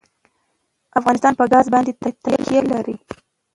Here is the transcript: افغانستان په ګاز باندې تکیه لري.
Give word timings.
افغانستان 0.99 1.33
په 1.39 1.45
ګاز 1.53 1.65
باندې 1.73 1.91
تکیه 2.23 2.61
لري. 2.71 2.95